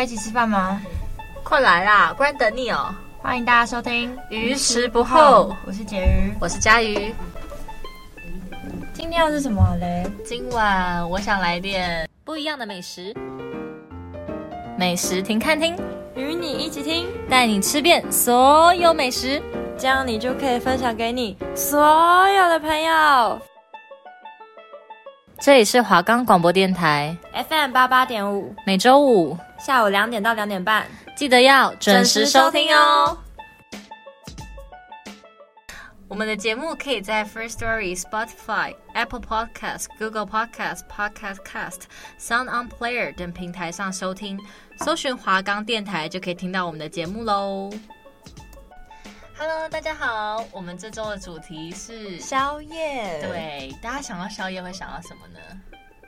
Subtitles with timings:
[0.00, 0.80] 要一起吃饭吗？
[1.44, 2.88] 快来啦，不然等你哦。
[3.18, 7.14] 欢迎大家收听《鱼食不候》，我是婕妤，我是佳瑜。
[8.94, 10.10] 今天要是什么嘞？
[10.24, 13.14] 今晚我想来点不一样的美食。
[14.78, 15.76] 美食停看听，
[16.14, 19.42] 与你一起听，带你吃遍所有美食，
[19.76, 21.78] 这样你就可以分享给你所
[22.26, 23.38] 有的朋友。
[25.40, 27.16] 这里是华冈广播电台
[27.48, 30.86] FM 八八点五，每周五下午两点到两点半。
[31.16, 33.16] 记得要准时收听哦！
[36.08, 41.82] 我们的节目可以在 First Story、Spotify、Apple Podcast、Google Podcast、Podcast Cast、
[42.18, 44.38] Sound On Player 等平台上收听，
[44.80, 47.70] 搜寻华冈电台就可以听到我们的节目喽。
[49.42, 53.26] Hello，大家好，我们这周的主题是宵夜。
[53.26, 55.40] 对，大家想到宵夜会想到什么呢？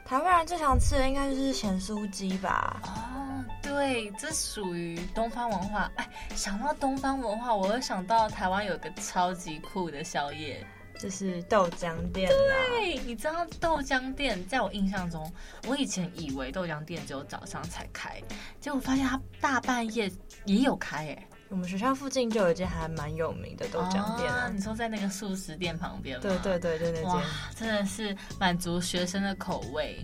[0.05, 2.79] 台湾人最常吃的应该就是咸酥鸡吧？
[2.85, 5.91] 哦，对，这属于东方文化。
[5.97, 10.63] 哎，想到东方文化，我又想到台湾有个超级酷的宵夜，
[11.01, 12.29] 就是豆浆店。
[12.29, 15.33] 对，你知道豆浆店，在我印象中，
[15.67, 18.21] 我以前以为豆浆店只有早上才开，
[18.61, 20.13] 结果发现它大半夜
[20.45, 21.27] 也有开，哎。
[21.53, 26.23] 我们学校附近就有一间还蛮有名的豆浆店啊，你说在那个素食店旁边吗？
[26.23, 27.05] 对对对，就那间。
[27.05, 27.23] 哇，
[27.55, 30.03] 真的是满足学生的口味。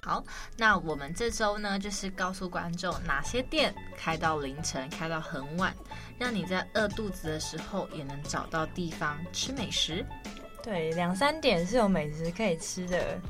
[0.00, 0.24] 好，
[0.56, 5.74] 那我们这周呢，就是告诉观众哪些店开到凌晨，开到很晚，
[6.18, 10.02] 让你在饿肚子的时候也能找到地方吃美食。
[10.62, 13.20] 对，两三点是有美食可以吃的。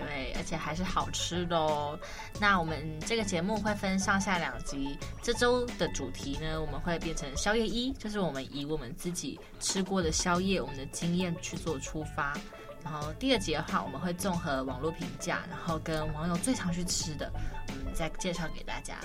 [0.00, 1.98] 对，而且还是好吃的哦。
[2.40, 4.98] 那我们这个节目会分上下两集。
[5.22, 12.36] 这周的主题呢，我们会变成宵夜一，就是我们以我们自己吃过的宵夜，我们的经验去做出发。
[12.82, 17.30] 然后第二集的话，我们会综合网络评价，然后跟网友最常去吃的，
[17.68, 18.96] 我们再介绍给大家。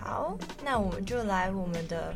[0.00, 2.14] 好，那我们就来我们的。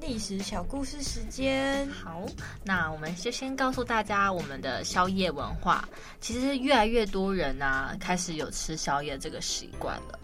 [0.00, 2.24] 历史小故事时间，好，
[2.64, 5.88] 那我们就先告诉大家我们的宵夜文化。
[6.20, 10.18] 其实越来越多人啊，开始有吃宵夜这个习惯了。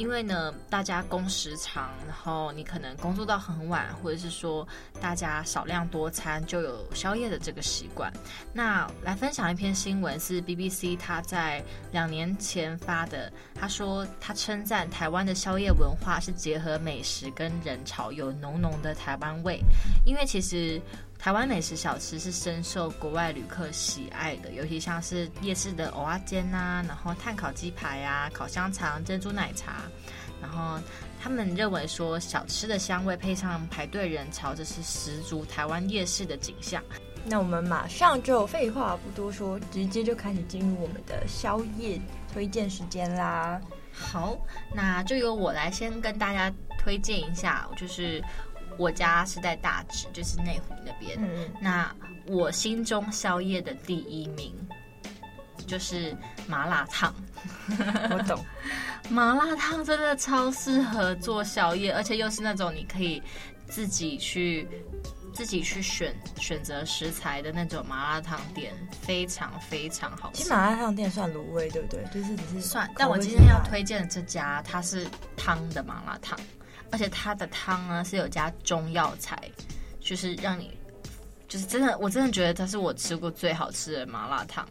[0.00, 4.66] 因为呢，大家工时长，然后你可能工作到很晚，或者是说
[4.98, 8.10] 大家少量多餐，就有宵夜的这个习惯。
[8.54, 11.62] 那来分享一篇新闻，是 BBC 他在
[11.92, 13.30] 两年前发的。
[13.54, 19.60] 他说他称赞台湾的宵夜文化是结合美食跟人潮，有浓浓的台湾味。
[20.06, 20.80] 因为其实。
[21.20, 29.82] 台湾美食小吃是深受国外旅客喜爱的，尤其像是夜市的蚵仔煎呐，然后炭烤鸡排啊、烤香肠、珍珠奶茶，
[30.40, 30.80] 然后
[31.20, 36.82] 他们认为说小吃的香味配上排队人潮，这是十足台湾夜市的景象。
[37.22, 42.00] 那我们马上就废话不多说，直接就开始进入我们的宵夜
[42.32, 43.60] 推荐时间啦。
[43.92, 44.38] 好，
[44.74, 48.24] 那就由我来先跟大家推荐一下，就是。
[48.80, 51.18] 我家是在大直，就是内湖那边。
[51.20, 51.94] 嗯，那
[52.26, 54.54] 我心中宵夜的第一名
[55.66, 57.14] 就是麻辣烫。
[58.10, 58.42] 我懂，
[59.10, 63.22] 麻辣烫真的超适合做宵夜，而且又是那种你可以
[63.68, 64.66] 自己去
[65.34, 70.38] 自己去选选择食材的那种麻辣烫店，非常非常好吃。
[70.38, 72.02] 其实麻辣烫店算卤味，对不对？
[72.14, 72.90] 就是只是算。
[72.96, 76.38] 但我今天要推荐的这家，它是汤的麻辣烫。
[76.90, 79.38] 而且它的汤呢是有加中药材，
[80.00, 80.76] 就是让你，
[81.48, 84.66] 就是真的，我真的觉得它是我吃过最好吃的麻辣烫。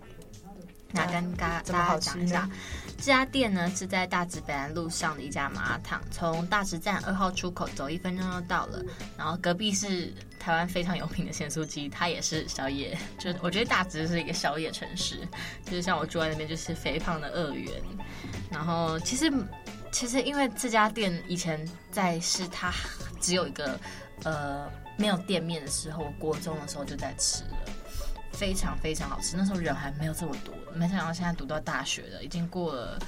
[0.91, 2.49] 那跟大家讲一下，
[2.97, 8.83] 这家店呢是在大直北安路上的一家麻辣烫，从大直站二号出口走一分钟就到了。
[9.15, 12.97] 然后隔壁是台湾非常有名的咸酥鸡，它也是宵夜。
[13.19, 15.19] 就我觉得大直是一个宵夜城市，
[15.63, 17.71] 就是像我住在那边就是肥胖的二元。
[18.49, 19.31] 然后其实。
[19.91, 21.59] 其实，因为这家店以前
[21.91, 22.71] 在是它
[23.19, 23.79] 只有一个
[24.23, 27.57] 呃没有店面的时候，我国中的时候就在吃了，
[28.31, 29.35] 非常非常好吃。
[29.35, 32.99] 那时候人还没有这么多，没想到现在读到大学了，已经过了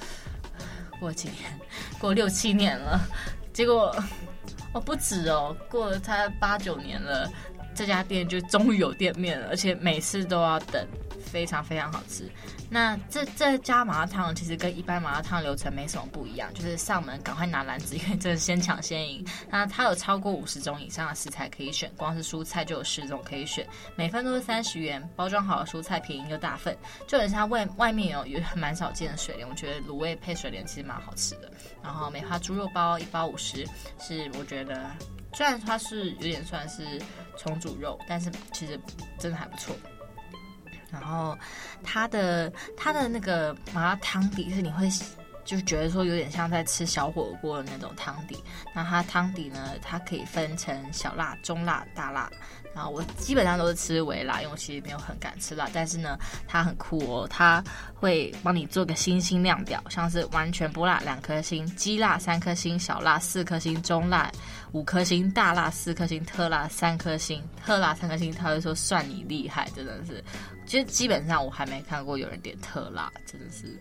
[0.98, 1.58] 过了几年，
[1.98, 3.00] 过六七年了。
[3.52, 3.94] 结果
[4.72, 7.30] 哦不止哦，过了才八九年了，
[7.74, 10.86] 这家店就终于有店面了，而且每次都要等，
[11.32, 12.30] 非常非常好吃。
[12.68, 19.26] 那这这家麻辣烫其实跟一般麻辣烫流程没什么不一样，就是上门赶快拿篮子， 因为这是先抢先赢。
[19.48, 26.76] 那它有超过五十种以上的食材可以选，光是蔬菜就有十种可以选，每份都是三十元，包装好的蔬菜便宜又大份，
[27.06, 31.50] 就很像外外面有有 蛮少见的水莲，我觉得卤味配水莲其实蛮好吃的。
[31.82, 33.66] 然后梅花猪肉包一包五十，
[33.98, 34.90] 是我觉得。
[35.34, 37.00] 虽然它是有点算是
[37.38, 38.78] 重组肉，但是其实
[39.18, 39.74] 真的还不错。
[40.92, 41.36] 然后
[41.82, 44.88] 它的它的那个麻辣汤底是你会
[45.44, 48.36] 就觉得说有点像在吃小火锅的那种汤底。
[48.74, 52.30] 那它汤底呢，它可以分成小辣、中辣、大辣。
[52.74, 55.68] 然后我基本上都是吃微辣，因为我其实没有很敢吃辣。
[55.74, 56.18] 但是呢，
[56.48, 57.62] 它很酷哦，它
[57.94, 64.32] 会帮你做个星星量表，像是完全不辣两颗星，鸡辣三颗星，小辣四颗星，中辣
[64.72, 70.24] 五颗星，大辣四颗星，特辣三颗星，特辣三颗星，他会说算你厉害，真的是。
[70.64, 73.78] 其实基本上我还没看过有人点特辣，真的是。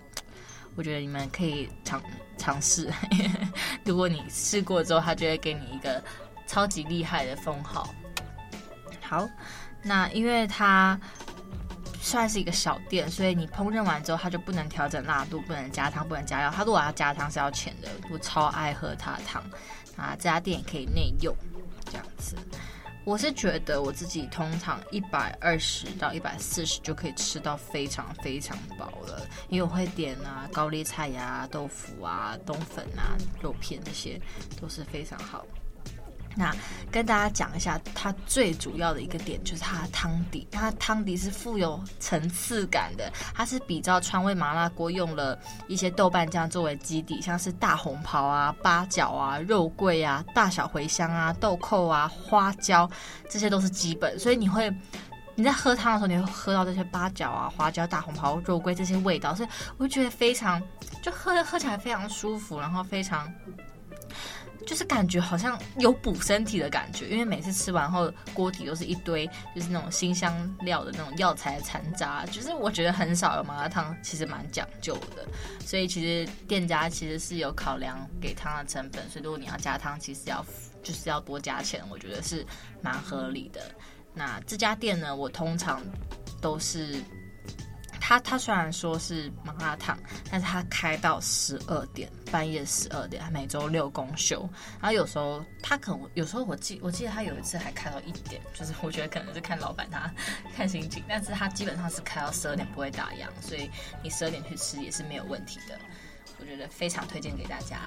[0.75, 2.01] 我觉得你们可以尝
[2.37, 2.91] 尝试，
[3.83, 6.03] 如果你试过之后，他就会给你一个
[6.47, 7.93] 超级厉害的封号。
[9.01, 9.27] 好，
[9.83, 10.99] 那因为它
[12.01, 16.49] 算是一个小店，所以你烹饪完之后，它就不能调整辣度，不能加汤，不能加料。
[16.49, 19.43] 它如果要加汤是要钱的，我超爱喝它的汤。
[19.97, 21.35] 啊，这家店也可以内用，
[21.85, 22.35] 这样子。
[23.03, 34.21] 我是觉得我自己通常一百二十到一百四十就可以吃到非常非常饱了，因为我会点啊高丽菜呀、豆腐啊、冬粉啊、肉片这些
[34.61, 35.45] 都是非常好。
[36.35, 36.55] 那
[36.91, 43.11] 跟大家讲一下，它最主要的一个点就是它的汤底，它的汤底是富有层次感的。
[43.33, 45.37] 它是比照川味麻辣锅，用了
[45.67, 52.89] 一些豆瓣酱作为基底，像是大红袍啊、八角啊、肉桂啊、大小茴香啊、豆蔻啊、花椒，
[53.29, 54.17] 这些都是基本。
[54.19, 54.73] 所以你会
[55.35, 60.61] 你在喝汤的时候，你会喝到这些八角啊、花椒、大红袍、肉桂这些味道，所以我会觉得非常
[61.01, 63.31] 就喝喝起来非常舒服，然后非常。
[64.65, 75.25] 就是感觉好像有补身体的感觉，因为每次吃完后锅底都是一堆就是那种辛香料的那种药材残渣，就是我觉得很少有麻辣烫其实蛮讲究的，
[75.65, 80.45] 所以其实店家其实是有考量给汤的成本，所以如果你要加汤，其实要
[80.83, 82.45] 就是要多加钱，我觉得是
[82.81, 83.61] 蛮合理的。
[84.13, 85.81] 那这家店呢，我通常
[86.39, 87.01] 都是。
[88.01, 89.97] 他他虽然说是麻辣烫，
[90.29, 94.41] 但是他开到十二点，半夜十二点，他每周六公休。
[94.81, 100.11] 然后有时候他可能有时候我记我记得他有一次还开到一点，就是我觉得可能是看老板他
[100.55, 103.69] 看心情，但是他基本上是开到十二点不会打烊，所以
[104.03, 105.79] 你十二点去吃也是没有问题的。
[106.39, 107.77] 我觉得非常推荐给大家。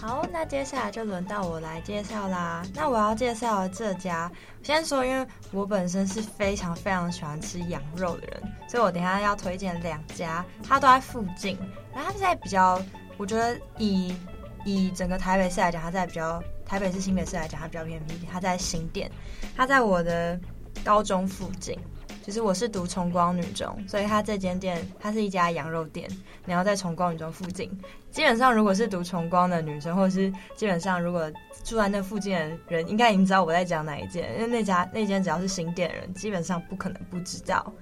[0.00, 2.62] 好，那接下来就轮到我来介绍啦。
[2.74, 4.32] 那我要介绍这家，
[4.62, 11.58] 先说，因为我本身是非常非常喜欢吃羊肉的人，所以我等下要推荐两家，它都在附近。
[11.94, 12.80] 然后它现在比较，
[13.18, 14.16] 我觉得以
[14.64, 18.26] 以整个台北市来讲，它在比较台北市、新北市来讲，它比较偏僻。
[18.32, 19.10] 它在新店，
[19.54, 20.40] 它在我的
[20.82, 21.78] 高中附近。
[22.22, 26.08] 其实我是读崇光女中，所以它这间店它是一家羊肉店，
[26.46, 27.70] 然后在崇光女中附近。
[28.10, 31.30] 基本上如果是读崇光的女生，或者是基本上如果
[31.64, 37.72] 住在那附近的人，应该已经知道我在讲哪一间，因为那家那间只要是新店人，基本上不可能不知道。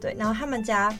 [0.00, 0.92] 对，然后他们家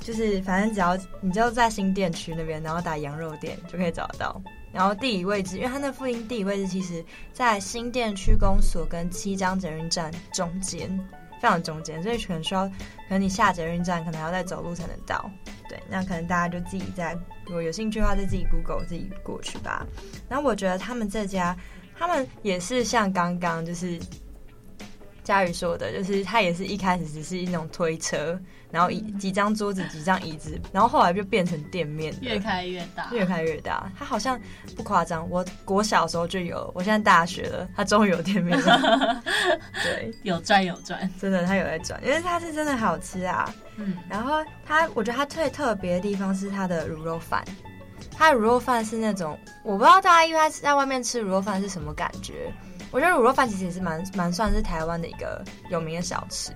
[0.00, 4.40] 就是反正只要你就在新店区那边，然后打羊肉店就可以找得到。
[4.72, 10.88] 然后地理位置，因为它那附近地理位置其实在新店区公所跟七张捷运站中间。
[11.40, 12.74] 非常中间，所以可能需要，可
[13.10, 15.30] 能你下捷运站可能要再走路才能到。
[15.68, 17.16] 对，那可能大家就自己在，
[17.46, 19.86] 如果有兴趣的话，就自己 Google 自己过去吧。
[20.28, 21.56] 然后我觉得他们这家，
[21.98, 23.98] 他们也是像刚刚就是。
[25.22, 33.90] 佳宇说的，就是他也是一开始只是一种推车，然后一几张桌子、几张椅子，然后后来就变成店面，越开越大，越开越大。
[33.98, 34.40] 他好像
[34.76, 39.22] 不夸张，我国小时候就有，我现在大学了，他终于有店面了。
[39.82, 43.52] 对，有赚有赚，真的他有在赚，因为他是真的好吃啊。
[43.76, 47.44] 嗯，然后他，我觉得他最特别的地方是他的卤肉饭，
[48.16, 52.52] 它的卤肉饭是那种，我不知道大家因为他在外面吃卤肉饭是什么感觉。
[52.90, 56.50] 我觉得卤肉饭其实也是蛮蛮算是台湾的一个有名的小吃，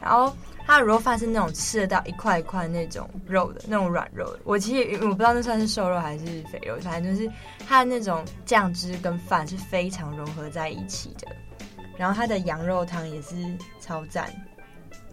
[0.00, 0.34] 然后
[0.66, 4.40] 它的肉饭是那种吃得到一块一块那种肉的那种软肉的。
[4.44, 7.30] 我其实我不知道那算是瘦肉还是肥肉，反正就是
[7.68, 11.28] 它的那种酱汁跟饭是非常融合在一起的。
[11.96, 13.34] 然后它的羊肉汤也是
[13.78, 14.32] 超赞，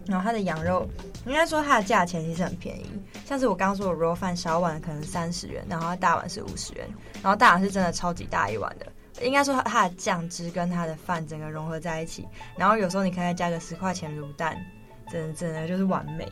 [0.06, 0.88] 然后它的羊肉
[1.26, 2.86] 应该说它的价钱其实很便宜，
[3.26, 6.88] 像是我刚刚说的肉饭小碗可能三十元，然后大碗是五十元，
[7.22, 8.86] 然后大碗是真的超级大一碗的。
[9.20, 12.26] 应该说它的酱汁跟它的饭整个融合在一起，
[12.56, 14.56] 然后有时候你可以再加个十块钱卤蛋，
[15.10, 16.28] 真的真的就是完美。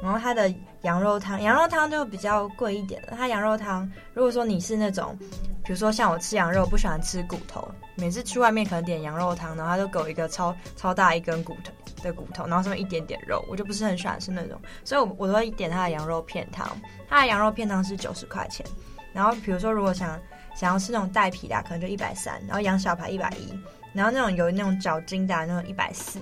[0.00, 0.48] 然后它的
[0.82, 3.14] 羊肉汤，羊肉汤就比较贵一点了。
[3.16, 5.18] 它羊肉汤，如果说你是那种，
[5.64, 16.64] 比如说像我吃羊肉不喜欢吃骨头，每次去外面可能点羊肉汤，然后他就给我一个超超大一根骨头的骨头，然后上面一点点肉，我就不是很喜欢吃那种，所以我我都会点它的羊肉片汤。
[17.08, 18.64] 它的羊肉片汤是九十块钱。
[19.12, 20.16] 然后比如说如果想
[20.54, 22.40] 想要吃那种带皮的，可能就一百三。
[22.46, 23.52] 然后羊小排一百一，
[23.92, 26.20] 然后那种有那种脚筋的那种一百四，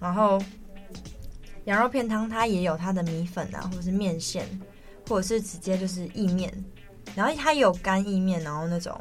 [0.00, 0.42] 然后。
[1.66, 4.48] 羊肉片汤它也有它的米粉啊，或者是面线，
[5.08, 6.52] 或者是直接就是意面，
[7.14, 9.00] 然后它也有干意面，然后那种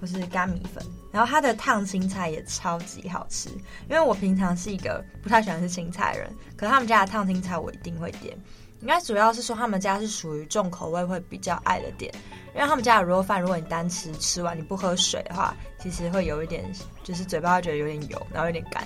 [0.00, 3.48] 或是干米粉，然后它的烫青菜也超级好吃。
[3.88, 8.36] 因为我平常是一个不太喜欢吃青菜的人，可是他们家的烫青菜我一定会点。
[8.82, 12.14] 应该主要是说他们家是属于重口味会比较爱的点，
[12.54, 16.70] 因为他们家的肉饭，如果你单吃吃完你不喝水的话，其实会有一点
[17.02, 18.84] 就是嘴巴会觉得有点油，然后有点干。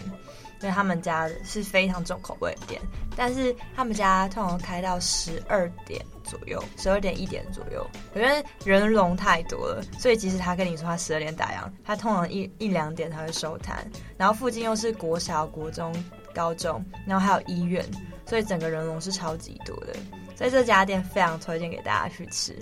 [0.62, 2.80] 因为他们家是非常重口味的店，
[3.16, 13.84] 但是他们家通常开到十二点左右，十二点一点左右，因为人龙太多了，所以即使他跟你说他十二点打烊，他通常一一两点才会收摊。
[14.16, 15.92] 然后附近又是国小、国中、
[16.34, 17.84] 高中，然后还有医院，
[18.26, 19.94] 所以整个人龙是超级多的。
[20.36, 22.58] 所以这家店非常推荐给大家去吃。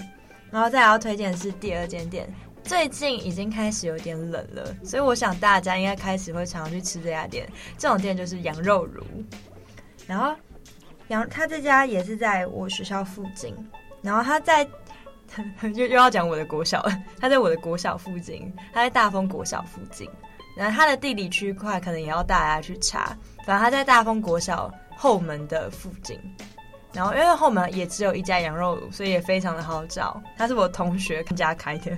[0.51, 2.33] 然后再要推荐的是第二间店。
[2.69, 7.51] 最近已经开始有点冷了，所以我想大家应该开始会常常去吃这家店。
[7.79, 9.03] 这种店就是羊肉炉，
[10.07, 10.35] 然后
[11.09, 13.57] 羊他这家也是在我学校附近，
[14.03, 14.69] 然后他在
[15.63, 20.07] 又又要讲我的国小了，他在我的国小附近，他在大丰国小附近，
[20.55, 26.21] 然后他的地理区块可能也要大家去查，反正他在大丰国小后门的附近，
[26.93, 30.23] 然后因为后门也只有一家羊肉炉，所以也非常的好找。
[30.37, 31.97] 他是我同学家开的。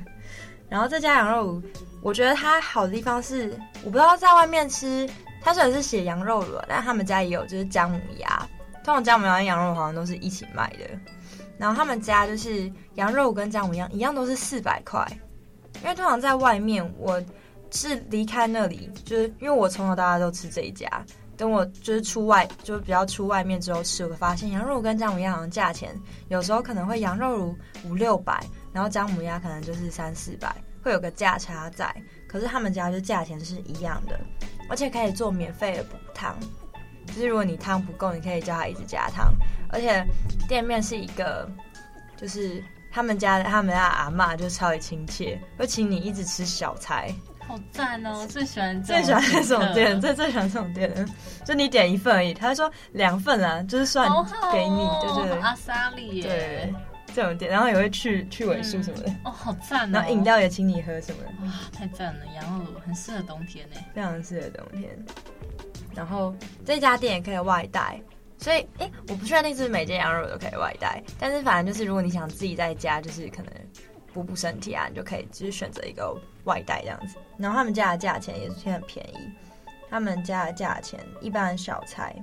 [0.70, 1.62] 然后这家羊肉炉，
[2.00, 5.06] 我觉得它好的地方是，我不知道在外面吃，
[5.42, 8.48] 它虽然是写羊肉炉，但他们家也有就是姜母鸭，
[8.84, 10.88] 通常姜母鸭跟羊肉好像都是一起卖的。
[11.58, 15.04] 然后他们家就是羊肉跟姜母鸭一样都是四百块，
[15.82, 17.20] 因为通常在外面，我
[17.72, 20.88] 是离开那里，就是因为我从小到大都吃这一家，
[21.36, 25.94] 等我就是出外，就是比较出外面之后吃，我发现羊肉跟姜母鸭好像价钱
[26.28, 28.40] 有时候可能会羊肉炉五六百。
[28.72, 31.94] 然后姜母鸭可能就是三四百，会有个价差在。
[32.28, 34.18] 可是他们家就价钱是一样的，
[34.68, 36.36] 而且可以做免费的补汤。
[37.06, 39.34] 就是如果你汤不够，你可以叫他一直加汤。
[39.70, 40.04] 而且
[40.48, 41.50] 店面是一个，
[42.16, 42.62] 就是
[42.92, 47.12] 他们家的他们家的阿妈就超级亲切，会请你一直吃小菜。
[47.48, 48.24] 好赞哦！
[48.28, 51.08] 最喜欢最喜欢这种店，最最喜欢这种店。
[51.44, 54.08] 就你点一份而已，他说两份啊，就是算
[54.52, 55.40] 给你，哦、对对对。
[55.40, 56.22] 阿莎莉耶。
[56.22, 56.74] 对。
[57.14, 59.90] 这种店，然后也会去去尾数什么的、嗯、哦，好赞、哦！
[59.92, 62.26] 然后饮料也请你喝什么的，哇，太赞了！
[62.34, 64.88] 羊肉炉很适合冬天呢，非常适合冬天。
[65.94, 68.00] 然后这家店也可以外带，
[68.38, 73.52] 所以哎，我不确定是不是每间羊肉炉都可以外带，但是反正就是如果你想自己在家，就是可能
[74.12, 77.16] 补补身体啊，你就可以就是选择一个外带这样子。
[77.36, 79.30] 然后他们家的价钱也是很便宜，
[79.88, 82.14] 他们家的价钱一般小菜。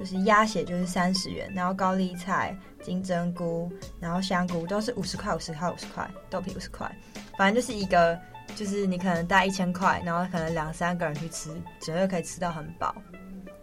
[0.00, 6.90] 就是鸭血就是三十元，然后高丽菜、金针菇，然后香菇都是五十块、五十块、五十块，豆皮五十块，
[7.36, 8.18] 反正就是一个，
[8.56, 11.50] 就是你可能带一千块，然后可能两三个人去吃，
[11.82, 12.94] 绝对可以吃到很饱。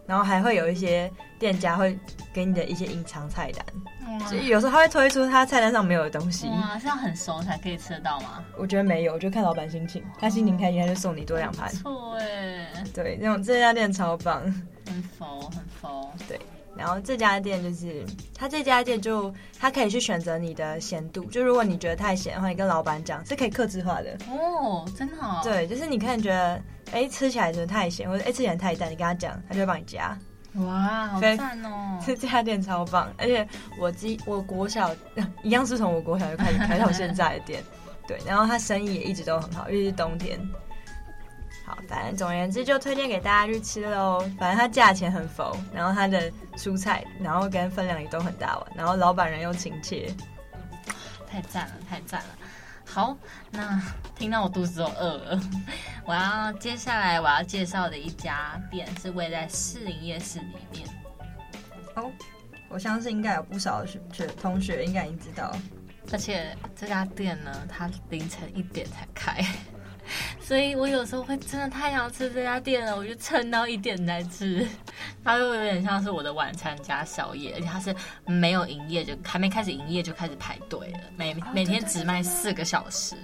[0.06, 1.98] 然后还会有一些店家会
[2.32, 6.48] 给你的一些隐藏菜单，所以有时候他会推出他菜单上没有的东西。
[6.48, 8.42] 哇，是要很熟才可以吃得到吗？
[8.56, 11.68] 我觉得没有，我就看老板心情，他心情开心他就送你多两盘。
[11.74, 14.42] 错哎，对，那种这家店超棒。
[14.88, 16.10] 很佛，很佛。
[16.26, 16.40] 对，
[16.76, 18.04] 然后这家店就是，
[18.34, 24.16] 他这家店就，他可以去选择你的咸度，就如果你觉得太咸的话，你跟老板讲是可以克制化的。
[24.28, 25.40] 哦，真的哦。
[25.42, 30.18] 对，就是你可能觉得，哎，吃起来真的太咸，或者哎吃起来太淡，你跟他讲，他就会帮你加。
[30.54, 32.02] 哇，好赞哦！
[32.04, 33.46] 这这家店超棒，而且
[33.78, 34.90] 我记我国小
[35.44, 37.62] 一样是从我国小就开始开到现在的店，
[38.08, 40.40] 对，然后他生意也一直都很好，因为是冬天。
[41.68, 44.20] 好，反正总而言之就推荐给大家去吃喽。
[44.38, 50.10] 反正它价钱很浮，然后它的蔬菜，然后跟分量也都很大碗，然后老板人又亲切，
[51.30, 52.28] 太赞了，太赞了。
[52.86, 53.14] 好，
[53.50, 53.78] 那
[54.16, 55.40] 听到我肚子都饿了，
[56.06, 60.88] 我要接下来我要介绍的一家店是位在士林夜市里面。
[61.96, 62.10] 哦，
[62.70, 65.54] 我相信应该有不少学学同学应该已经知道，
[66.10, 69.44] 而且这家店呢，它凌晨一点才开。
[70.40, 74.66] 所以我有时候会真的太想吃这家店了，我就撑到一点来吃。
[75.22, 83.14] 它就有点像是我的晚餐加宵夜，而且它是没有营业就还没开始营业就开始排队了，每每天只卖四个小时。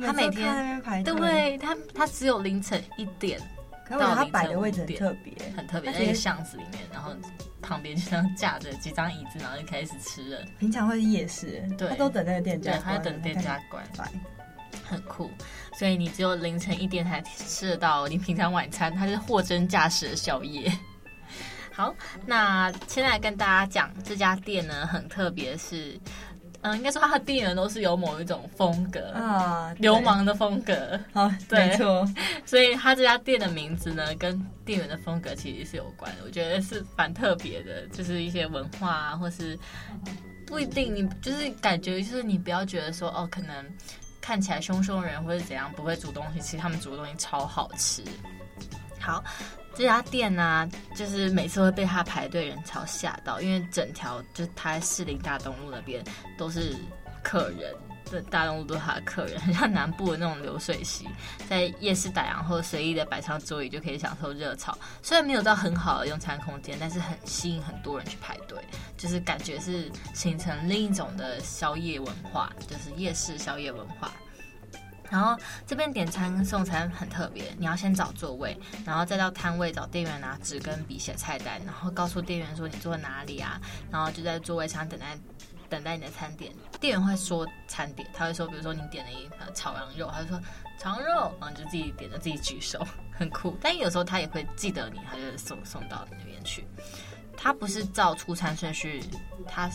[0.00, 3.40] 他每天对他他只有凌晨一点，
[3.84, 7.12] 可是他摆的位置很特别，很特别，在一个巷子里面，然后
[7.60, 10.44] 旁边就这样架着几张椅子，然后就开始吃了。
[10.60, 13.84] 平常会是夜市，对，他都等那个店家，对他在等店家关，
[14.90, 15.30] 很酷。
[15.78, 20.70] 所以你只有凌晨一点才吃得到你平常晚餐，它是货真价实的宵夜。
[21.72, 21.94] 好，
[22.26, 25.98] 那现在跟大家讲这家店呢，很特别，是，
[26.60, 31.00] 嗯，应该说它的店员都是有某一种风格啊，流氓的风格。
[31.14, 32.06] 啊， 对，没错。
[32.44, 36.18] 所以它这家店的名字呢，跟店员的风格其实是有关的。
[36.26, 39.58] 我觉得是蛮特别的，就是一些文化啊，或是
[40.46, 43.64] 不一定，你就是感觉就是你不要觉得说哦，可能
[44.20, 48.02] 看起来凶凶人或者怎样不会煮东西，其实他们煮的东西超好吃。
[49.00, 49.24] 好。
[49.72, 56.04] 这家店呢、就是每次会被他排队人潮吓到，因为整条就是他在士林大东路那边
[56.36, 56.74] 都是
[57.22, 57.72] 客人，
[58.10, 61.08] 对，大东路都是他的客人，很像南部的那种流水席，
[61.48, 64.76] 在夜市打烊后随意的摆上桌椅就可以享受热炒。
[65.00, 68.58] 虽然没有到很好的用餐空间，但是很吸引很多人去排队，
[68.98, 74.10] 就是感觉是形成另一种的宵夜文化，就是夜市宵夜文化。
[75.08, 75.36] 然后
[75.66, 85.18] 这边点餐送餐很特别，你要先找座位，然后再到摊位找店员拿纸跟笔写菜单，然后告诉店员说你坐哪里啊，然后就在座位上等待
[85.70, 86.52] 等待你的餐点。
[86.80, 90.40] 店员会说餐点，他会说，比如说你点了一炒羊肉，他就说
[90.78, 93.56] 炒羊肉，然后就自己点了自己举手，很酷。
[93.62, 96.66] 但有时候他也会记得你，他就送送到你那边去。
[97.42, 99.02] 他不是照出餐顺序，
[99.46, 99.70] 他。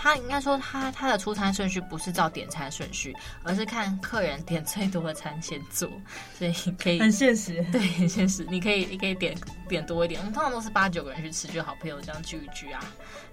[0.00, 5.90] 他应该说他，他的出餐顺序不是照点餐顺序，而是看客人点最多的餐先做，
[6.38, 8.46] 所以可以很现实，对，很现实。
[8.48, 9.36] 你可以，你可以点
[9.68, 10.20] 点多一点。
[10.20, 12.82] 我们通常都是八九个人去吃，就好朋友这样聚一聚啊，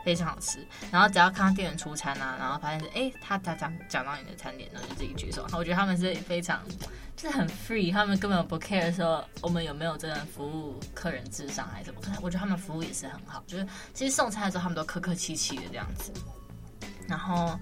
[0.04, 0.60] 非常好吃。
[0.92, 5.48] 然后只要看到店员出餐啊，然后发现是哎，他他讲讲到你的餐点，然后就自己举手。
[5.54, 6.62] 我觉得他们是非常
[7.16, 12.02] 就是很 free，他们根本不 care 说我们有没有真的服务客人至上还是什么。
[12.22, 16.12] 我觉得他们服务也是很好，就是其实送餐的时候他们都客客气气的这样子。
[17.08, 17.58] 然后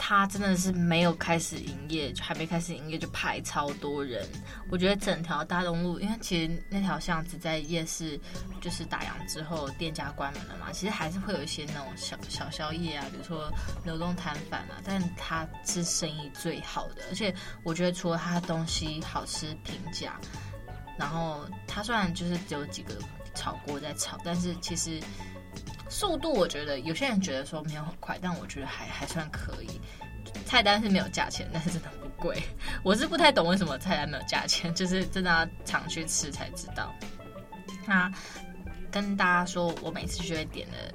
[0.00, 4.26] 他真的是没有开始营业，就还没开始营业就排超多人。
[4.70, 8.18] 我觉得整条大东路，因为其实那条巷子在夜市
[8.60, 13.52] 就是打烊之后，店家关门了嘛，其实还是会有一些那种小小宵夜啊，比如说
[13.84, 14.80] 流动摊贩啊。
[14.84, 20.18] 但他是生意最好的，而且我觉得除了他的东西好吃平价，
[20.96, 22.94] 然后他虽然就是只有几个
[23.34, 25.02] 炒锅在炒，但是其实。
[25.88, 29.80] 速度我觉得有些人觉得说没有很快，但我觉得还还算可以。
[30.44, 32.42] 菜单是没有价钱，但是真的不贵。
[32.84, 36.92] 我是不太懂为什么菜单没有价钱， 就是真的要常去吃才知道。
[37.86, 38.12] 那
[38.90, 40.92] 跟大家说，我每次就会点的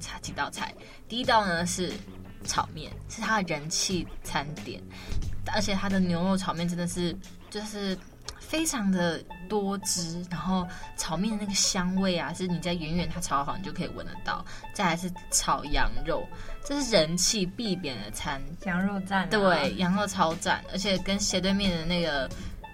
[0.00, 0.74] 差几道菜。
[1.08, 1.92] 第一道呢是
[2.44, 4.82] 炒面，是它的人气餐点，
[5.54, 7.16] 而且它的牛肉炒面真的是
[7.48, 7.96] 就是。
[8.50, 14.44] 非常的多汁，然后炒面的那个香味啊，是你在远远它炒好，你就可以闻得到。
[14.74, 16.26] 再来是炒羊肉，
[16.64, 19.26] 这是人气必点的餐，羊肉赞、啊。
[19.30, 22.28] 对，羊肉超赞，而且跟斜对面的那个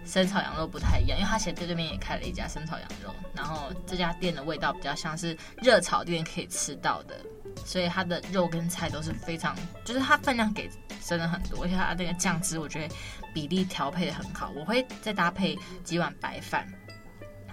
[0.06, 7.20] 生炒羊肉不太一样，因为它斜对对面也开了一家生炒羊肉，然后这家店的味道比较像是热炒店可以吃到的，
[7.64, 10.70] 所以它的肉跟菜都是非常，就是它分量给
[11.04, 12.94] 真的很多，而且它那个酱汁，我觉得。
[13.34, 16.66] 比例调配的很好，我会再搭配几碗白饭，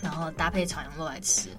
[0.02, 1.50] 然后搭配炒羊肉来吃，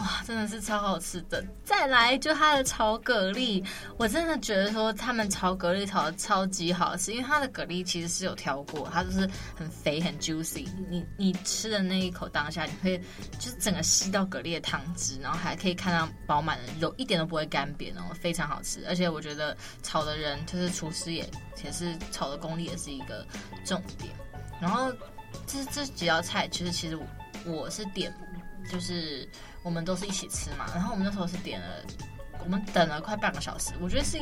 [0.00, 1.44] 哇，真的是超好吃的。
[1.64, 3.64] 再来就它的炒蛤蜊，
[3.96, 12.98] 我真的觉得说他们炒蛤蜊炒的超级好吃，因为它的蛤蜊其实是有挑过，它就是很肥很 juicy，你你吃的那一口当下，你会
[13.38, 18.84] 就是整个吸到蛤蜊的汤汁，然后还可以看到饱满的肉，一点都不会干瘪哦，非常好吃。
[18.88, 21.28] 而且我觉得炒的人就是厨师也。
[21.62, 23.22] 也是炒的功力也是一个
[23.66, 24.10] 重点，
[24.62, 24.90] 然后
[25.46, 26.98] 这这几道菜其实其实
[27.44, 28.10] 我是点，
[28.72, 29.28] 就是
[29.62, 31.84] 我们都是一起吃嘛，然后我们那时候是点了，
[32.44, 34.18] 我们等了快半个小时，我觉得是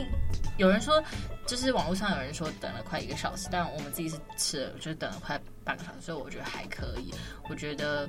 [0.57, 1.03] 有人说
[1.47, 7.15] 就是网络上有人说等了快一个小时，但我们自己是吃了，就是等了快半个小时，所以我觉得还可以。
[7.49, 8.09] 我觉得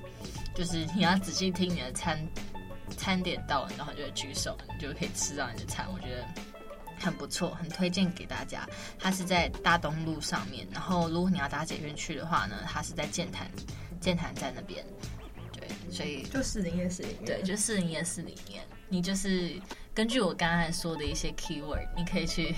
[0.56, 2.20] 就是你要仔细听你的餐
[2.98, 6.26] 餐点到了，然后就举手，你就可以吃到你的餐，我觉得。
[7.02, 8.68] 很不错，很推荐给大家。
[9.00, 13.50] 它是在大东路上面，然后如果你要搭捷运去的话呢，它是在剑潭，
[14.02, 14.86] 剑潭站那边。
[15.90, 17.26] 对，所以就士林夜市里面。
[17.26, 19.60] 对，就士林夜市里面，你就是。
[20.00, 22.56] 根据我刚才说的一些 keyword，你可以去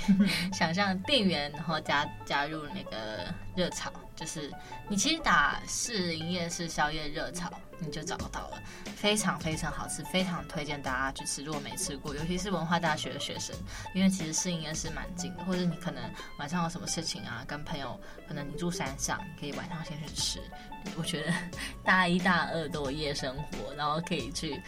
[0.54, 4.54] 想象店员，然后加加入那个热潮，就是
[4.88, 8.62] 你其实打试营业式宵夜热潮，你就找到了，
[8.96, 11.44] 非常非常好吃，非常推荐大家去吃。
[11.44, 13.56] 如果没吃过，尤其是文化大学的学生，
[13.96, 16.04] 因为其实试营业是蛮近的，或者你可能
[16.38, 20.40] 晚上有什么事情啊，跟朋友，可能你住山上，可以晚上先去吃。
[20.96, 21.34] 我觉得
[21.84, 24.62] 大一大二都有夜生活，然后可以去。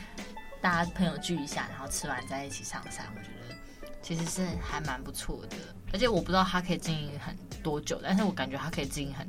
[0.64, 3.54] 大家朋友聚一下，然后吃完再一起上山，我觉得
[4.02, 5.58] 其实是还蛮不错的。
[5.92, 9.28] 而且我不知道他可以经营很多久，但是我感觉他可以经营很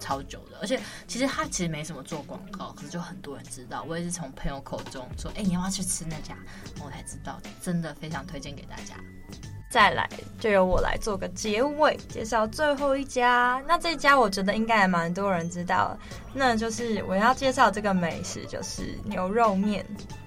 [0.00, 0.56] 超久的。
[0.62, 3.84] 而且其实他其实没什么做广告，可是就很多人知道。
[3.86, 6.34] 我也是从朋友口中说：“哎，你要不要去吃那家？”
[6.82, 8.94] 我才知道，真的非常推荐给大家。
[9.68, 10.08] 再来
[10.40, 13.62] 就由我来做个结尾，介绍最后一家。
[13.68, 15.94] 那这家我觉得应该还蛮多人知道，
[16.32, 19.84] 那就是我要介绍这个美食，就是牛肉面。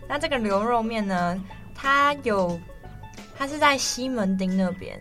[0.10, 1.40] 那这个牛肉面呢，
[1.76, 2.60] 它有，
[3.38, 5.00] 它是在西门町那边，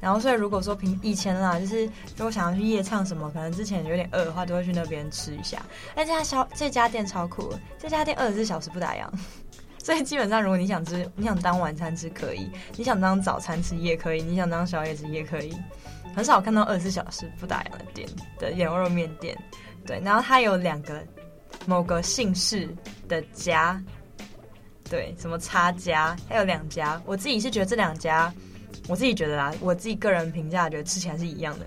[0.00, 5.64] 然后所以如果说平以前啦，就是如果想要去夜唱什么，可能之前有点饿的话，都会去那边吃一下。
[5.94, 9.08] 哎，这家小这家店超酷，这家店二十四小时不打烊，
[9.82, 15.56] 所以基本上如果你想吃，你想当晚餐吃可以，你想当早餐吃也可以，你想当宵夜吃也可以。
[16.14, 18.06] 很少看到二十四小时不打烊的店
[18.38, 19.34] 的牛肉面店，
[19.86, 19.98] 对。
[20.04, 21.02] 然后它有两个
[21.66, 22.68] 某个姓氏
[23.08, 23.82] 的家。
[24.94, 28.32] 对，什么差家，还有两家，我自己是觉得这两家，
[28.86, 31.66] 我自己觉得啦，我自己个人评价觉得吃起来是一样的，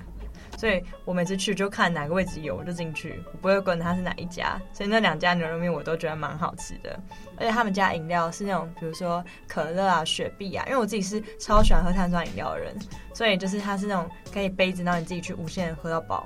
[0.58, 6.98] 所以我每次去就看哪个位置有我就进去，我不会管它是哪一家，所以那两家牛肉面我都觉得蛮好吃的，
[7.36, 12.74] 而且他们家饮料是那种比如说可乐啊、雪碧啊，因为我自己是超喜欢喝碳酸饮料的人，
[13.14, 16.24] 所以就是它是那种可以杯子让你自己去无限喝到饱，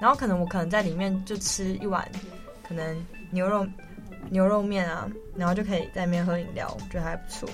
[0.00, 2.10] 然后可能我可能在里面就吃一碗，
[2.66, 2.96] 可能
[3.30, 3.66] 牛肉。
[4.30, 7.48] 牛肉面啊，然后就可以在里面喝饮料，我觉得还不错。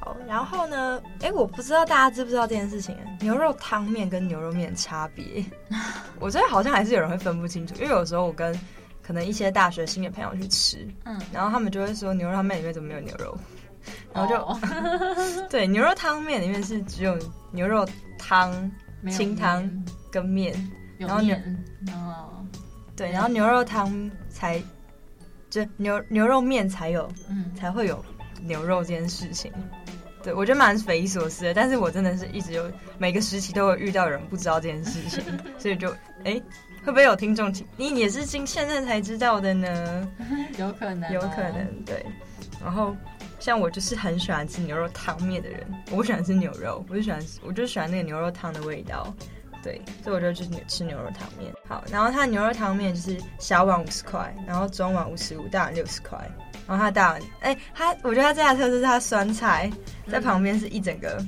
[0.00, 5.44] 好，然后呢，哎，我不知道大家知不知道这件事情，牛肉汤面跟牛肉面的差别，
[6.20, 8.58] 我觉得好像还是有人会分不清楚，因为有时候我跟
[9.02, 13.36] 可能一些大学新的朋友去吃，嗯，然后他们就会说牛肉汤面里面怎么没有牛肉，
[14.12, 14.58] 然后就、哦、
[15.50, 17.18] 对，牛肉汤面里面是只有
[17.52, 17.86] 牛肉
[18.18, 18.70] 汤、
[19.10, 19.68] 清汤
[20.10, 20.54] 跟面，
[20.98, 21.34] 然后牛
[21.92, 22.37] 哦。
[22.98, 24.60] 对，然后牛肉汤才，
[25.48, 28.04] 就牛牛肉面才有，嗯，才会有
[28.42, 29.52] 牛肉这件事情。
[30.20, 35.22] 对，我觉得蛮匪夷所思的，但是我真的是一直有每个时期都会遇到人不知道这件事情，
[35.58, 35.88] 所以就
[36.24, 36.32] 哎，
[36.84, 40.08] 会不会有听众你也是今现在才知道的呢？
[40.58, 42.04] 有可能，有可能，对。
[42.60, 42.96] 然后
[43.38, 49.14] 像我就是很喜欢吃牛肉汤面的人，我不喜欢吃牛肉，我就喜欢，我就喜欢那个牛肉汤的味道。
[49.62, 51.52] 对，所以我就去吃牛肉汤面。
[51.66, 56.18] 好，然后它的牛肉汤面就是小碗五十块，然后中碗五十五，大碗六十块。
[56.66, 59.70] 然后它大碗，哎，它我觉得它最大的特色是它酸菜
[60.06, 61.24] 在旁边是一整个，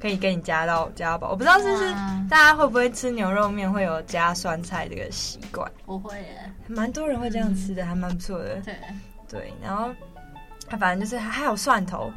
[0.00, 1.30] 可以给你加到加饱。
[1.30, 1.92] 我不知道是不是
[2.28, 5.70] 大家会不会吃牛肉面会有加酸菜这个习惯？
[5.86, 8.56] 不会耶，蛮多人会这样吃的，还蛮不错的。
[8.64, 8.74] 对
[9.28, 9.94] 对，然后
[10.68, 12.12] 它反正就是还有蒜头，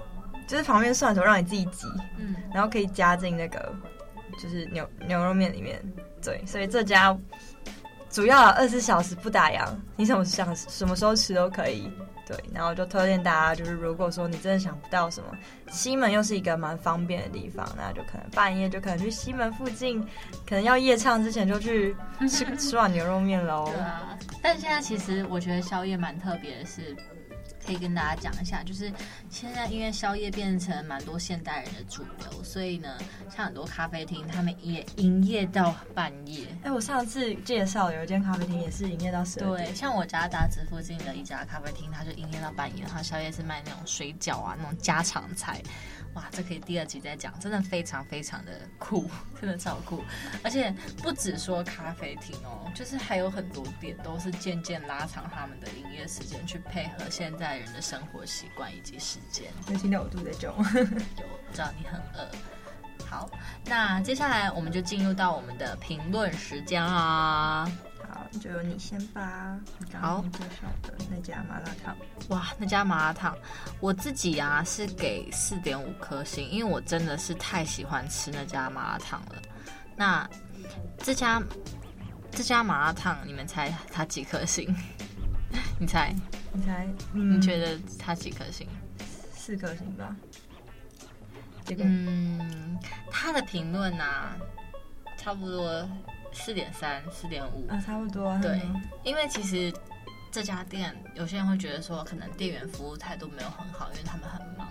[0.47, 3.71] 就是旁边蒜头让你自己挤，嗯，然后可以加进那个。
[4.41, 5.82] 就是牛牛肉面里面，
[6.22, 7.17] 对，所以这家
[8.10, 11.89] 主要二十四小时不打烊，你什么想什么时候吃都可以，
[12.28, 15.36] 对，然后就推荐大家，就是如果说你真的想不到什么，
[15.72, 20.02] 西门又是一个蛮方便的地方，那就可能半夜就可能去西门附近，
[20.48, 21.96] 可能要夜唱之前就去
[22.30, 23.65] 吃 吃碗牛肉面喽。
[23.74, 26.96] 对啊，但现在其实我觉得宵夜蛮特别的是。
[27.65, 28.91] 可以跟大家讲一下，就是
[29.30, 32.97] 现在因为宵夜变成蛮多现代人的主流，所以呢，
[33.36, 36.45] 像很多咖啡厅，他们也营业到半夜。
[36.63, 39.69] 哎，我上次介绍有一间咖啡厅也是营业到十二点。
[39.69, 45.62] 对，像我家大直附近的一家咖啡厅，它就营业到半夜，它宵夜是卖那种水饺啊，那种家常菜。
[46.15, 49.10] 哇，这可以第二集再讲，真的非常非常的酷，
[49.41, 50.04] 真的超酷。
[50.43, 59.52] 而且不只说咖啡厅哦，就是还有很多店都是渐渐拉长他们的营业时间，去配合现在人的生活习惯以及时间。
[59.67, 60.69] 那听到我肚子在叫吗？
[60.76, 60.84] 有，
[61.52, 62.30] 知道你很饿。
[63.06, 63.30] 好，
[63.65, 67.67] 那接下来我们就进入到我们的评论时间啊。
[68.13, 69.60] 好，就由你先吧。
[69.80, 71.97] 你刚刚介绍的那家麻辣烫，
[72.30, 73.36] 哇，那家麻辣烫，
[73.80, 79.41] 我自己啊是给四点五颗星，因为我真的是太喜欢吃那家麻辣烫了。
[79.95, 80.30] 那
[80.99, 81.41] 这家
[82.30, 84.76] 这家麻辣烫，你们猜它几颗星？
[85.80, 86.13] 你猜？
[86.52, 86.88] 你猜？
[87.13, 88.67] 嗯、你觉得它几颗星？
[89.36, 90.15] 四颗星吧。
[91.65, 92.78] 这个，嗯，
[93.10, 94.36] 他的评论啊，
[95.17, 95.89] 差不多。
[96.34, 98.38] 四点三，四点五，啊，差不多。
[98.41, 98.62] 对，
[99.04, 99.74] 因为其实
[100.32, 104.67] 这家店，有些人会觉得说，可能店员服务态度没有很好，因为他们很忙。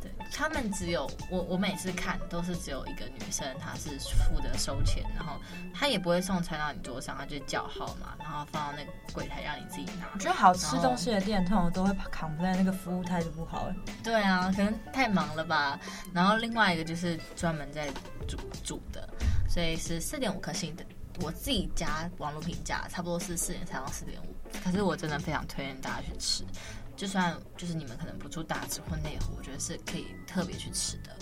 [0.00, 3.90] 对，他们只有我，我每次看都是只有一个女生，她是
[4.30, 5.38] 负责收钱，然后
[5.74, 10.06] 她也不会送餐到你桌上，她就叫号嘛，然后放到那个柜台让你自己拿。
[10.14, 13.70] 我觉得好吃东西的店通常都会 complain 那个服务态度不好。
[14.02, 15.78] 对啊，可能太忙了吧。
[16.14, 17.90] 然后另外一个就是专门在
[18.26, 19.06] 煮煮的，
[19.50, 20.84] 所以是四点五颗星的。
[21.22, 24.34] 我自己家网络评价差不多是四点三到四点五，
[24.64, 26.44] 可是我真的非常推荐大家去吃，
[26.96, 31.16] 就算就是你们可能不住大直或内湖，我觉得是可以特别去吃的。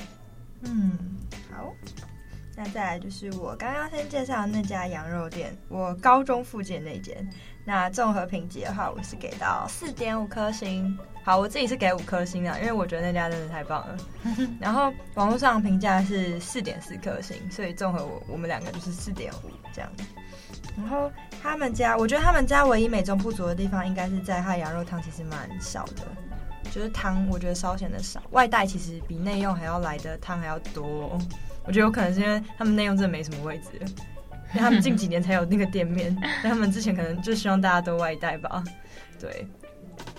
[0.61, 0.97] 嗯，
[1.51, 1.73] 好，
[2.55, 7.29] 那再来就是我刚刚先介绍的那家羊肉店，我高中附近那间。
[7.69, 10.99] 那综合评级的话，我是给到四点五颗星。
[11.23, 13.97] 好，我自己是给五颗星的，因为我觉得那家真的太棒了。
[14.59, 19.91] 然后网络上评价是四点四颗星，所以综合我我们两个就是四点五这样。
[20.79, 26.07] 然后他们家，我觉得他们家唯一美中不足的地方，应该是在它羊肉汤其实蛮少的，
[26.71, 31.19] 就是汤我觉得稍显得少，外带其实比内用还要来的汤还要多。
[31.67, 33.79] 我觉得有可能是因为他们内用真的没什么位置。
[34.51, 38.63] 因为他们近几年才有那个店面，但他们之前可能就希望大家都外带吧，
[39.21, 39.47] 对。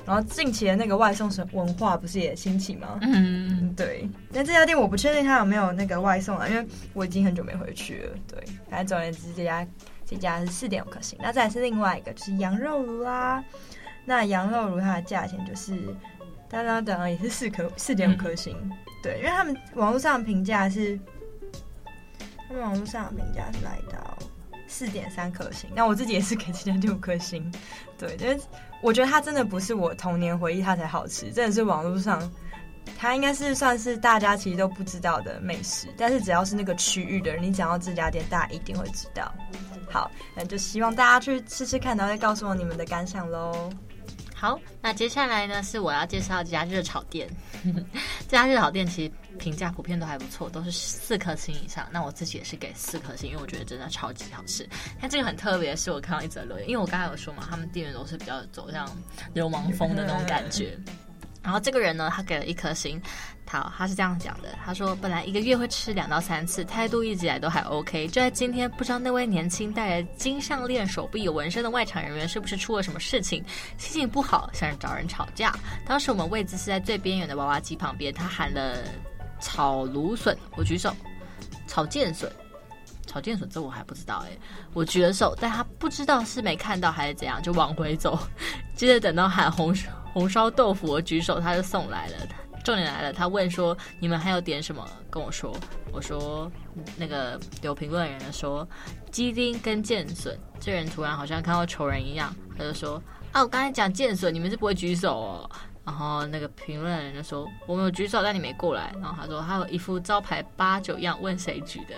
[0.06, 3.00] 然后近期的那个外送文化不是也兴起吗？
[3.02, 4.10] 嗯，对。
[4.34, 8.18] 但这家店我不确定它有没有那个外送啊，因为我已经很久没回去了。
[8.28, 9.68] 对，反正总而言之，这家
[10.06, 11.18] 这家是四点五颗星。
[11.22, 13.44] 那再来是另外一个，就是羊肉炉啦。
[14.06, 15.78] 那羊肉炉它的价钱就是
[16.50, 18.56] 当当当，也是四颗四点五颗星。
[18.64, 18.72] 嗯、
[19.04, 21.00] 对，因为他们网络上评价是。
[22.48, 24.09] 他们网络上的评价是来到
[24.70, 27.52] 四点三颗星，那我自己也是给七点六颗星。
[27.98, 28.40] 对，因为
[28.82, 32.32] 我觉得它真的不是我童年回忆它才好吃，真的是网络上
[32.98, 39.34] 它应该是算是大家其实都不知道的美食，但是只要是那个区域的人，你讲到这家店，大家一定会知道。
[39.90, 43.70] 好，那就希望大家去吃吃看，然后再告诉我你们的感想喽。
[44.40, 47.30] 好，那接下来呢，是我要介绍这家热炒店。
[48.26, 51.86] 这家热炒店其实评价普遍都还不错，都是四颗星以上。
[51.92, 54.66] 那我自己也是给四颗星，因为我觉得真的超级好吃。
[55.02, 58.90] 但这个很特别，是我看到一则留言，因为我刚才有说嘛，他们店员都是比较走向
[59.34, 60.80] 流氓风的那种感觉。
[61.50, 63.02] 然后这个人呢，他给了一颗星，
[63.44, 73.44] 他他是这样讲的，他说本来一个月会吃两到三次，态度一直以来都还 OK，就在今天，不知道那位年轻戴着金项链、手臂有纹身的外场人员是不是出了什么事情，
[73.80, 75.52] 心情不好，想找人吵架。
[75.88, 78.78] 当时我们位置是在最边缘的娃娃机旁边，他喊了
[79.42, 80.92] 炒芦笋，我举手；
[81.66, 82.32] 炒剑笋，
[83.10, 84.38] 炒剑笋这我还不知道哎，
[84.72, 88.20] 我举了手，但他不知道是没看到还是怎样，就往回走。
[88.76, 89.76] 接着等到喊红
[90.14, 92.16] 红烧豆腐，我举手，他就送来了。
[92.64, 95.58] 重点来了，他问说：“你们还有点什么？”跟我说
[95.92, 96.52] ：“我说
[96.98, 98.68] 那个有评论的人说
[99.10, 105.52] 鸡丁跟剑笋。”这人突然好像看到仇人一样，他就说：“啊，我刚才讲剑笋，你们是不会举手哦。”
[105.90, 111.96] 然后那个评论人就说：“我没有举手，但你没过来。”然后他说：“他有一副招牌八九样，问谁举的？”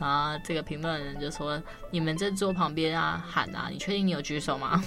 [0.00, 4.82] 然后这个评论人就说：“你们在桌旁边啊喊啊，你确定你有举手吗？”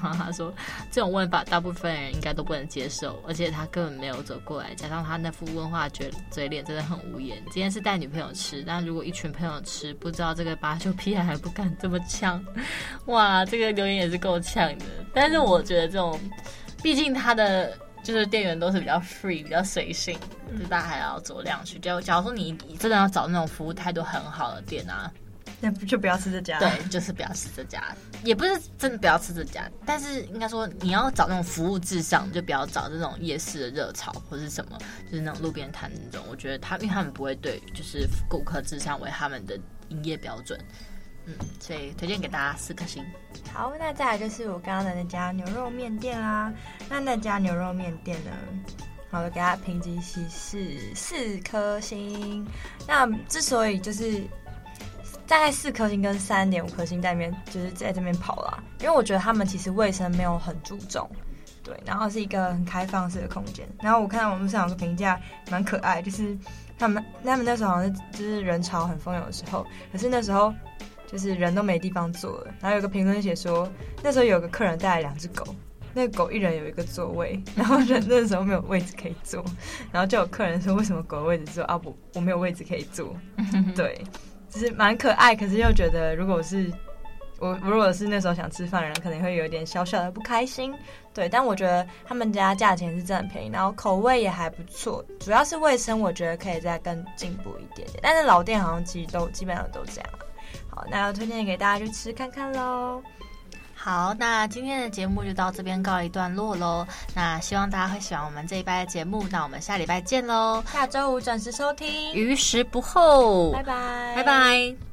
[0.00, 0.50] 他说
[0.90, 7.36] ：“这种问法，大部分人应该都不能接受，而且他根本没有走过来，加上他那副问话嘴嘴脸，真的很无言。
[7.50, 12.42] 今天是带女朋友吃，但如果一群朋友吃，不知道这个八九屁孩还不敢这么呛。
[13.04, 14.86] 哇，这个留言也是够呛的。
[15.12, 16.18] 但是我觉得这种，
[16.82, 17.76] 毕竟他的
[18.08, 20.18] 就是店员都是比较 free、比较随性，
[20.58, 21.78] 就大家还要酌量去。
[21.78, 25.12] 就假如说你真的要找那种服务态度很好的店啊。”
[25.60, 26.56] 那不就不要吃这家？
[26.60, 27.82] 对，就是不要吃这家，
[28.22, 34.78] 也不是真的不要吃这家，但是应该说你要找那种服务至上，就不要找这种夜市的热炒或是什么，
[35.10, 36.24] 就是那种路边摊那种。
[36.30, 40.56] 我觉得他，因为他们不会对就是顾客至上为他们的营业标准，
[41.60, 43.04] 所以推荐给大家四颗星。
[43.52, 46.52] 好，那再来就是我刚刚的那家牛肉面店啦。
[46.88, 48.30] 那那家牛肉面店呢，
[49.10, 52.46] 好了，给他评级是四颗星。
[52.86, 54.22] 那之所以就是。
[55.26, 61.06] 大概四颗星跟三点五颗星在里面，就是在这边跑了，因为我觉得他们其实卫生没有很注重，
[61.62, 63.68] 对，然后是一个很开放式的空间。
[63.82, 66.34] 然后我看到网络上有个评价蛮可爱，就是
[66.78, 70.50] 他们他们那时候好像就是人潮很蜂拥的时候，可是那时候
[71.10, 72.54] 就是人都没地方坐了。
[72.60, 73.68] 然后有个评论写说，
[74.02, 75.44] 那时候有个客人带了两只狗，
[75.92, 79.44] 那个狗一人有一个座位， 然后人那时候没有位置可以坐，
[79.90, 81.76] 然后就有客人说，为什么狗的位置坐啊？
[81.76, 83.16] 不，我没有位置可以坐，
[83.74, 84.00] 对。
[84.50, 86.72] 就是蛮可爱，可是又觉得，如果是
[87.38, 90.74] 我，如果是那时候想吃饭的人，可能会有点小小的不开心。
[91.12, 98.00] 对，但我觉得他们家价钱是真的很便宜，然后口味也还不错，主要是卫生，我觉得可以再更进步一点点。
[98.02, 100.10] 但是老店好像其实都基本上都这样。
[100.78, 103.02] 好，那要推荐给大家去吃看看喽。
[103.74, 106.86] 好，那今天的节目就到这边告一段落喽。
[107.14, 109.24] 那希望大家会喜欢我们这一拜的节目。
[109.30, 110.62] 那我们下礼拜见喽！
[110.72, 114.87] 下周五准时收听，余时不候，拜拜，拜拜。